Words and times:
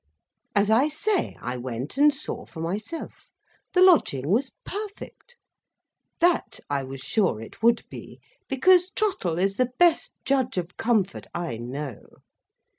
As 0.55 0.71
I 0.71 0.89
say, 0.89 1.37
I 1.43 1.57
went 1.57 1.95
and 1.95 2.11
saw 2.11 2.47
for 2.47 2.59
myself. 2.59 3.29
The 3.75 3.83
lodging 3.83 4.31
was 4.31 4.55
perfect. 4.65 5.35
That, 6.21 6.59
I 6.71 6.83
was 6.83 7.01
sure 7.01 7.39
it 7.39 7.61
would 7.61 7.83
be; 7.87 8.19
because 8.49 8.89
Trottle 8.89 9.37
is 9.37 9.57
the 9.57 9.69
best 9.77 10.15
judge 10.25 10.57
of 10.57 10.75
comfort 10.75 11.27
I 11.35 11.57
know. 11.57 11.99